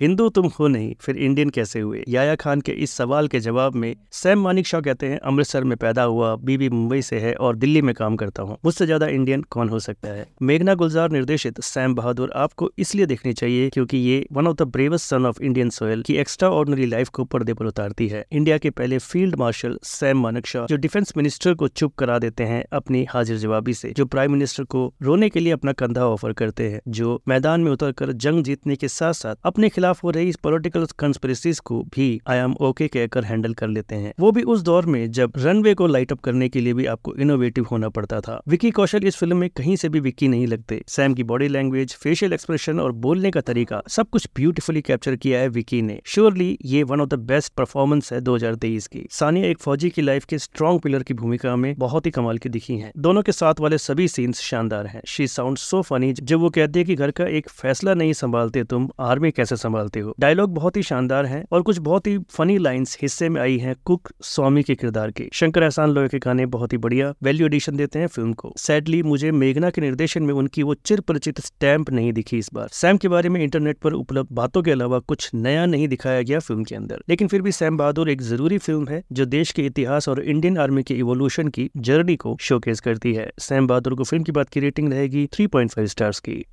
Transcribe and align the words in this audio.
हिंदू 0.00 0.28
तुम 0.28 0.46
हो 0.58 0.66
नहीं, 0.68 0.94
फिर 1.00 1.16
इंडियन 1.16 1.50
कैसे 1.50 1.80
हुए? 1.80 2.02
याया 2.08 2.34
खान 2.34 2.60
के 2.60 2.72
इस 2.72 2.90
सवाल 2.90 3.28
के 3.28 3.38
जवाब 3.40 3.74
में 3.74 3.94
सैम 4.12 4.40
मानिक 4.40 4.66
शाह 4.66 4.80
कहते 4.80 5.06
हैं, 5.06 5.18
अमृतसर 5.18 5.64
में 5.64 5.76
पैदा 5.76 6.02
हुआ, 6.02 6.34
बीबी 6.36 6.68
मुंबई 6.68 7.02
से 7.02 7.18
है 7.18 7.32
और 7.34 7.56
दिल्ली 7.56 7.82
में 7.82 7.94
काम 7.94 8.16
करता 8.16 8.42
हूँ। 8.42 8.56
मुझसे 8.64 8.86
ज़्यादा 8.86 9.06
इंडियन 9.06 9.42
कौन 9.42 9.68
हो 9.68 9.78
सकता 9.78 10.08
है? 10.08 10.26
मेघना 10.42 10.74
गुलजार 10.74 11.10
निर्देशित 11.10 11.60
सैम 11.60 11.94
बहादुर 11.94 12.32
आपको 12.36 12.70
इसलिए 12.78 13.06
देखनी 13.06 13.32
चाहिए 13.32 13.70
क्योंकि 13.70 13.98
ये 13.98 14.26
one 14.32 14.46
of 14.46 14.56
the 14.56 14.62
bravest 14.68 15.06
son 15.06 15.26
of 15.26 15.40
Indian 15.42 15.70
soil 15.70 16.02
की 16.02 16.16
एक्स्ट्रा 16.16 16.50
ऑर्डनरी 16.50 16.86
लाइफ 16.86 17.08
को 17.08 17.24
पर्दे 17.26 17.54
पर 17.54 17.66
उतारती 17.66 18.08
है। 18.08 18.24
इंडिया 18.32 18.58
के 18.58 18.70
पहले 18.72 18.98
field 18.98 19.36
marshal 19.36 19.78
Sam 19.84 20.20
Manik 20.22 20.46
Shah, 20.46 20.66
जो 20.66 20.76
डिफेंस 20.76 21.12
मिनिस्टर 21.16 21.54
को 21.54 21.68
चुप 21.68 21.94
करा 21.94 22.18
देते 22.18 22.44
हैं 22.44 22.62
अपनी 22.72 23.04
हाजिर 23.04 23.38
जवाबी 23.38 23.74
से, 23.74 23.92
जो 23.96 24.06
प्राइम 24.06 24.32
मिनिस्टर 24.32 24.64
को 24.66 24.92
रोने 25.02 25.30
के 25.30 25.40
लिए 25.40 25.52
अपना 25.52 25.72
कंधा 25.74 26.06
ऑफ़र 26.06 26.32
करते 26.34 26.68
हैं, 26.70 26.80
जो 26.88 27.20
मैदान 27.28 27.60
में 27.60 27.72
उतरकर 27.72 28.12
जंग 28.12 28.44
जीतने 28.44 28.76
के 28.76 28.88
साथ 28.90 29.12
साथ 29.14 29.36
अपने 29.44 29.68
खिलाफ 29.68 29.84
हो 29.94 30.10
रही 30.10 30.28
इस 30.28 30.36
पॉलिटिकल 30.36 30.86
कंस्पिरेसीज 30.98 31.58
को 31.58 31.82
भी 31.82 32.20
आई 32.26 32.38
एम 32.38 32.52
ओके 32.52 32.88
कहकर 32.88 33.24
हैंडल 33.24 33.54
कर 33.54 33.68
लेते 33.68 33.94
हैं। 33.94 34.14
वो 34.20 34.32
भी 34.32 34.42
उस 34.42 34.60
दौर 34.60 34.86
में 34.86 35.10
जब 35.10 35.32
रनवे 35.36 35.74
को 35.74 35.86
लाइट 35.86 36.12
अप 36.12 36.20
करने 36.20 36.48
के 36.48 36.60
लिए 36.60 36.74
भी 36.74 36.86
आपको 36.86 37.14
इनोवेटिव 37.14 37.66
होना 37.70 37.88
पड़ता 37.88 38.20
था। 38.20 38.42
विकी 38.48 38.70
कौशल 38.70 39.00
इस 39.04 39.16
फ़िल्म 39.16 39.36
में 39.36 39.50
कहीं 39.50 39.76
से 39.76 39.88
भी 39.88 40.00
विकी 40.00 40.28
नहीं 40.28 40.46
लगते। 40.46 40.84
सैम 40.88 41.14
की 41.14 41.22
बॉडी 41.22 41.48
लैंग्वेज 41.48 41.94
फेशियल 41.94 42.32
एक्सप्रेशन 42.32 42.80
और 42.80 42.92
बोलने 42.92 43.30
का 43.30 43.40
तरीका 43.40 43.82
सब 43.88 44.08
कुछ 44.08 44.28
ब्यूटीफुली 44.36 44.82
कैप्चर 44.82 45.16
किया 45.16 45.40
है 45.40 45.48
विकी 45.48 45.82
ने। 45.82 46.00
श्योरली 46.04 46.58
ये 46.64 46.82
one 46.82 47.00
of 47.00 47.08
the 47.08 47.14
best 47.14 47.52
performance 47.52 48.12
है 48.12 48.20
2023 48.20 48.86
की। 48.86 49.06
सानिया 49.10 49.46
एक 49.46 49.58
फौजी 49.58 49.90
की 49.90 50.02
लाइफ 50.02 50.24
के 50.24 50.38
स्ट्रॉन्ग 50.38 50.80
पिलर 50.80 51.02
की 51.02 51.14
भूमिका 51.14 51.56
में 51.56 51.74
बहुत 51.78 52.06
ही 52.06 52.10
कमाल 52.10 52.38
की 52.38 52.48
दिखी 52.48 52.76
है। 52.76 52.92
दोनों 52.96 53.22
के 53.22 53.32
साथ 53.32 53.54
वाले 53.60 53.78
सभी 53.78 54.08
सीन्स 54.08 54.40
शानदार 54.40 54.86
हैं। 54.86 55.02
शी 55.06 55.26
साउंड 55.26 55.58
सो 55.58 55.82
फनी 55.82 56.12
जब 56.12 56.38
वो 56.38 56.50
कहती 56.50 56.78
है 56.78 56.84
की 56.84 56.94
घर 56.94 57.10
का 57.10 57.24
एक 57.24 57.48
फैसला 57.48 57.94
नहीं 57.94 58.12
संभालते 58.12 58.64
तुम, 58.64 58.88
आर्मी 59.00 59.30
कैसे 59.30 59.56
संभालते 59.76 60.00
हो। 60.00 60.14
डायलॉग 60.20 60.54
बहुत 60.54 60.76
ही 60.76 60.82
शानदार 60.82 61.26
है 61.26 61.44
और 61.52 61.62
कुछ 61.62 61.78
बहुत 61.78 62.06
ही 62.06 62.18
फनी 62.30 62.58
लाइंस 62.58 62.96
हिस्से 63.02 63.28
में 63.28 63.40
आई 63.40 63.58
है 63.58 63.74
कुक 63.84 64.08
स्वामी 64.22 64.62
के 64.62 64.74
किरदार 64.74 65.10
के। 65.10 65.28
शंकर 65.32 65.62
एहसान 65.62 65.90
लोहे 65.90 66.08
के 66.08 66.18
गाने 66.18 66.46
बहुत 66.46 66.72
ही 66.72 66.78
बढ़िया 66.78 67.12
वैल्यू 67.22 67.46
एडिशन 67.46 67.76
देते 67.76 67.98
हैं 67.98 68.06
फ़िल्म 68.06 68.32
को। 68.32 68.52
सैडली 68.58 69.02
मुझे 69.02 69.30
मेघना 69.32 69.70
के 69.70 69.80
निर्देशन 69.80 70.22
में 70.22 70.34
उनकी 70.34 70.62
वो 70.62 70.74
चिर 70.74 71.00
परिचित 71.00 71.40
स्टैंप 71.40 71.90
नहीं 71.90 72.12
दिखी 72.12 72.38
इस 72.38 72.50
बार। 72.54 72.68
सैम 72.72 72.96
के 72.96 73.08
बारे 73.08 73.28
में 73.28 73.40
इंटरनेट 73.42 73.78
पर 73.78 73.92
उपलब्ध 73.92 74.28
बातों 74.32 74.62
के 74.62 74.70
अलावा 74.70 74.98
कुछ 74.98 75.30
नया 75.34 75.66
नहीं 75.66 75.88
दिखाया 75.88 76.22
गया 76.22 76.38
फ़िल्म 76.38 76.64
के 76.64 76.74
अंदर। 76.74 77.02
लेकिन 77.08 77.28
फिर 77.28 77.42
भी 77.42 77.52
सैम 77.52 77.76
बहादुर 77.76 78.10
एक 78.10 78.22
ज़रूरी 78.22 78.58
फ़िल्म 78.58 78.88
है 78.88 79.02
जो 79.12 79.24
देश 79.26 79.50
के 79.50 79.62
इतिहास 79.62 80.08
और 80.08 80.22
इंडियन 80.22 80.58
आर्मी 80.58 80.82
के 80.82 80.94
इवोल्यूशन 80.94 81.48
की 81.48 81.70
जर्नी 81.76 82.16
को 82.16 82.36
शोकेस 82.40 82.80
करती 82.80 83.14
है। 83.14 83.30
सैम 83.38 83.66
बहादुर 83.66 83.94
को 83.94 84.04
फ़िल्म 84.04 84.24
की 84.24 84.32
बात 84.32 84.48
की 84.48 84.60
रेटिंग 84.60 84.92
रहेगी 84.92 85.26
3.5 85.32 85.86
स्टार्स 85.86 86.20
की। 86.20 86.42